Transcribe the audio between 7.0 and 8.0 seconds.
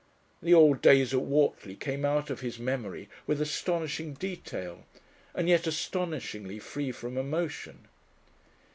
emotion....